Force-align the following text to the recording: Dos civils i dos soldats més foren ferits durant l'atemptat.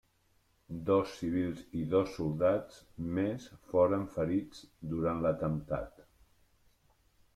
Dos 0.89 1.11
civils 1.17 1.59
i 1.81 1.81
dos 1.91 2.15
soldats 2.15 2.79
més 3.19 3.45
foren 3.75 4.09
ferits 4.15 4.65
durant 4.95 5.21
l'atemptat. 5.27 6.07